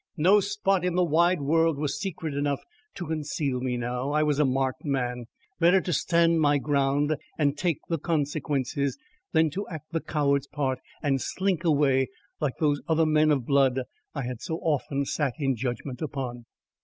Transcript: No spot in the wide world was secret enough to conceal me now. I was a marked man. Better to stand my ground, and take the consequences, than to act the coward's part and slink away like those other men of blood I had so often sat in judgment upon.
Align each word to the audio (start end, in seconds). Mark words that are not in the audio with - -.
No 0.17 0.39
spot 0.39 0.83
in 0.83 0.95
the 0.95 1.05
wide 1.05 1.41
world 1.41 1.77
was 1.77 2.01
secret 2.01 2.33
enough 2.33 2.61
to 2.95 3.05
conceal 3.05 3.59
me 3.59 3.77
now. 3.77 4.09
I 4.09 4.23
was 4.23 4.39
a 4.39 4.45
marked 4.45 4.83
man. 4.83 5.25
Better 5.59 5.79
to 5.79 5.93
stand 5.93 6.41
my 6.41 6.57
ground, 6.57 7.15
and 7.37 7.55
take 7.55 7.77
the 7.87 7.99
consequences, 7.99 8.97
than 9.31 9.51
to 9.51 9.67
act 9.67 9.91
the 9.91 10.01
coward's 10.01 10.47
part 10.47 10.79
and 11.03 11.21
slink 11.21 11.63
away 11.63 12.07
like 12.39 12.57
those 12.59 12.81
other 12.87 13.05
men 13.05 13.29
of 13.29 13.45
blood 13.45 13.79
I 14.15 14.23
had 14.23 14.41
so 14.41 14.55
often 14.63 15.05
sat 15.05 15.35
in 15.37 15.55
judgment 15.55 16.01
upon. 16.01 16.45